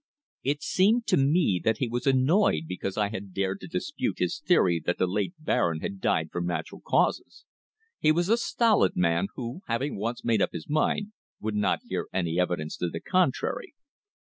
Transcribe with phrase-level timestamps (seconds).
[0.41, 4.39] It seemed to me that he was annoyed because I had dared to dispute his
[4.39, 7.45] theory that the late Baron had died from natural causes.
[7.99, 12.07] He was a stolid man, who, having once made up his mind, would not hear
[12.11, 13.75] any evidence to the contrary.